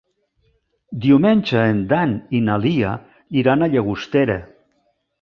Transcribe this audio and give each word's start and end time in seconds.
Diumenge 1.03 1.61
en 1.75 1.83
Dan 1.93 2.17
i 2.39 2.43
na 2.49 2.57
Lia 2.65 2.97
iran 3.45 3.63
a 3.63 3.73
Llagostera. 3.75 4.43